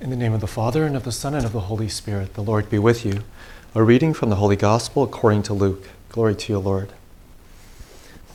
[0.00, 2.34] In the name of the Father, and of the Son, and of the Holy Spirit,
[2.34, 3.22] the Lord be with you.
[3.76, 5.88] A reading from the Holy Gospel according to Luke.
[6.08, 6.90] Glory to you, Lord.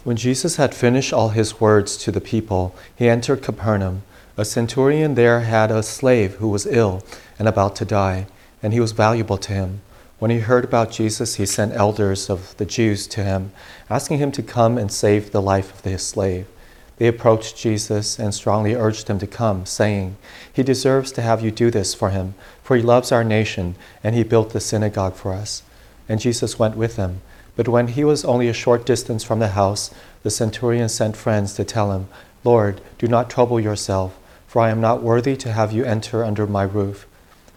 [0.06, 4.04] When Jesus had finished all his words to the people, he entered Capernaum.
[4.38, 7.03] A centurion there had a slave who was ill
[7.37, 8.28] and about to die,
[8.63, 9.81] and he was valuable to him.
[10.17, 13.51] When he heard about Jesus, he sent elders of the Jews to him,
[13.89, 16.48] asking him to come and save the life of his slave.
[17.00, 20.18] They approached Jesus and strongly urged him to come, saying,
[20.52, 24.14] He deserves to have you do this for him, for he loves our nation, and
[24.14, 25.64] he built the synagogue for us.
[26.09, 27.22] And Jesus went with them.
[27.56, 29.92] But when he was only a short distance from the house,
[30.23, 32.09] the centurion sent friends to tell him,
[32.44, 36.45] Lord, do not trouble yourself, for I am not worthy to have you enter under
[36.48, 37.08] my roof.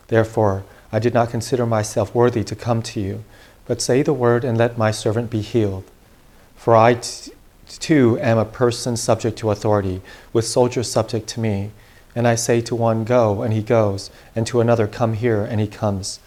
[0.07, 3.25] Therefore, I did not consider myself worthy to come to you,
[3.67, 5.85] but say the word and let my servant be healed.
[6.55, 7.01] For I
[7.79, 10.01] too am a person subject to authority,
[10.33, 11.71] with soldiers subject to me.
[12.15, 15.61] And I say to one, Go, and he goes, and to another, Come here, and
[15.61, 16.21] he comes.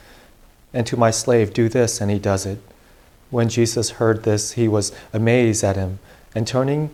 [0.74, 2.60] And to my slave, Do this, and he does it.
[3.30, 6.00] When Jesus heard this, he was amazed at him,
[6.34, 6.94] and turning,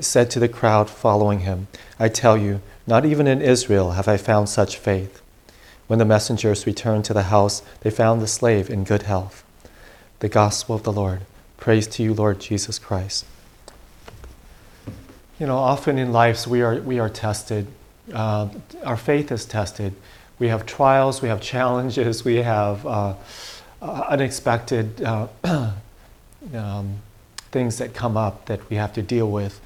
[0.00, 4.16] said to the crowd following him, I tell you, not even in Israel have I
[4.16, 5.22] found such faith.
[5.86, 9.44] When the messengers returned to the house, they found the slave in good health.
[10.20, 11.22] The Gospel of the Lord.
[11.56, 13.24] Praise to you, Lord Jesus Christ.
[15.38, 17.68] You know, often in lives we are, we are tested.
[18.12, 18.48] Uh,
[18.82, 19.94] our faith is tested.
[20.40, 23.14] We have trials, we have challenges, we have uh,
[23.80, 25.28] uh, unexpected uh,
[26.54, 26.96] um,
[27.52, 29.60] things that come up that we have to deal with.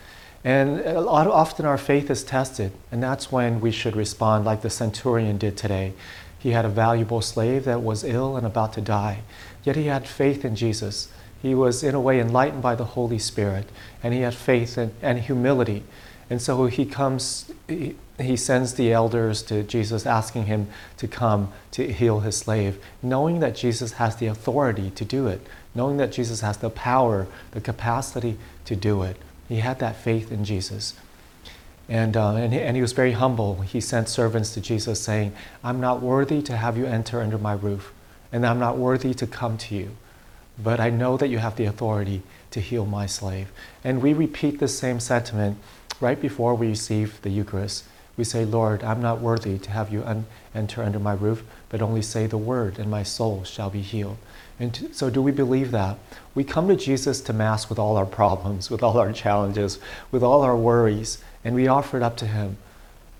[0.45, 4.71] And lot, often our faith is tested, and that's when we should respond like the
[4.71, 5.95] centurion did today.
[6.39, 9.23] He had a valuable slave that was ill and about to die,
[9.65, 11.09] yet he had faith in Jesus.
[11.43, 13.69] He was, in a way, enlightened by the Holy Spirit,
[14.01, 15.83] and he had faith and, and humility.
[16.31, 21.53] And so he comes, he, he sends the elders to Jesus, asking him to come
[21.73, 26.13] to heal his slave, knowing that Jesus has the authority to do it, knowing that
[26.13, 29.17] Jesus has the power, the capacity to do it.
[29.49, 30.95] He had that faith in Jesus.
[31.89, 33.63] And, uh, and, he, and he was very humble.
[33.63, 35.33] He sent servants to Jesus saying,
[35.65, 37.93] I'm not worthy to have you enter under my roof,
[38.31, 39.97] and I'm not worthy to come to you
[40.63, 43.51] but I know that you have the authority to heal my slave.
[43.83, 45.59] And we repeat the same sentiment
[46.01, 47.85] right before we receive the Eucharist.
[48.17, 51.81] We say, Lord, I'm not worthy to have you un- enter under my roof, but
[51.81, 54.19] only say the word, and my soul shall be healed.
[54.61, 55.99] And t- so, do we believe that?
[56.35, 59.79] We come to Jesus to Mass with all our problems, with all our challenges,
[60.11, 62.59] with all our worries, and we offer it up to Him,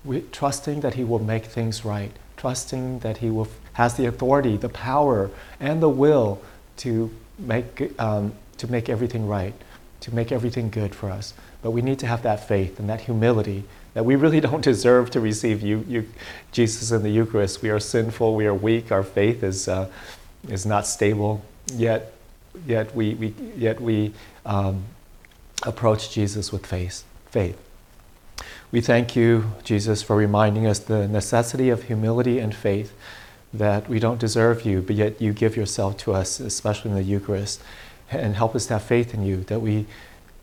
[0.05, 4.57] we, trusting that He will make things right, trusting that He will, has the authority,
[4.57, 6.39] the power, and the will
[6.77, 9.53] to make, um, to make everything right,
[10.01, 11.33] to make everything good for us.
[11.61, 13.63] But we need to have that faith and that humility
[13.93, 16.09] that we really don't deserve to receive you, you,
[16.51, 17.61] Jesus in the Eucharist.
[17.61, 19.89] We are sinful, we are weak, our faith is, uh,
[20.47, 22.13] is not stable, yet,
[22.65, 24.13] yet we, we, yet we
[24.45, 24.83] um,
[25.63, 27.03] approach Jesus with faith.
[27.27, 27.57] faith.
[28.71, 32.93] We thank you, Jesus, for reminding us the necessity of humility and faith
[33.53, 37.03] that we don't deserve you, but yet you give yourself to us, especially in the
[37.03, 37.61] Eucharist,
[38.09, 39.85] and help us to have faith in you, that we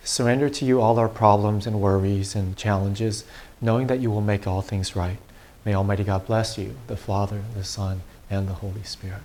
[0.04, 3.25] surrender to you all our problems and worries and challenges,
[3.60, 5.19] knowing that you will make all things right.
[5.65, 9.22] May Almighty God bless you, the Father, the Son, and the Holy Spirit.